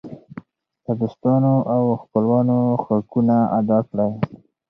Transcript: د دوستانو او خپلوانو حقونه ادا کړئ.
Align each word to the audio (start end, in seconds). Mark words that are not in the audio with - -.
د 0.85 0.87
دوستانو 1.01 1.53
او 1.73 1.83
خپلوانو 2.01 2.57
حقونه 2.83 3.35
ادا 3.59 3.79
کړئ. 3.89 4.11